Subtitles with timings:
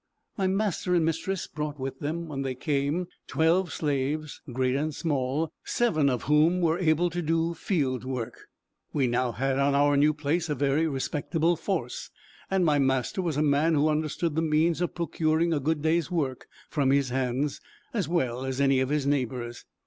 [0.35, 5.53] My master and mistress brought with them when they came twelve slaves, great and small,
[5.63, 8.47] seven of whom were able to do field work.
[8.93, 12.09] We now had on our new place a very respectable force;
[12.49, 16.09] and my master was a man who understood the means of procuring a good day's
[16.09, 17.61] work from his hands,
[17.93, 19.65] as well as any of his neighbors.